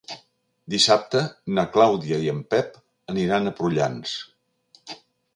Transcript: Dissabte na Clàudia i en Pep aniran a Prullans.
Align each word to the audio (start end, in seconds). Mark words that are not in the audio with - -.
Dissabte 0.73 1.19
na 1.57 1.65
Clàudia 1.75 2.17
i 2.27 2.31
en 2.33 2.39
Pep 2.53 2.79
aniran 3.15 3.45
a 3.45 3.53
Prullans. 3.59 4.15